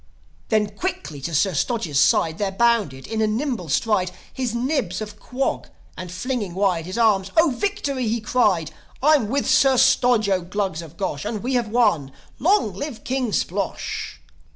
[0.49, 5.19] Then, quickly to Sir Stodge's side There bounded, in a single stride, His Nibs of
[5.19, 8.71] Quog; and flinging wide His arms, "O victory!" he cried.
[9.03, 11.23] "I'm with Sir Stodge, 0 Glugs of Gosh!
[11.23, 12.11] And we have won!
[12.39, 14.17] Long live King Splosh!"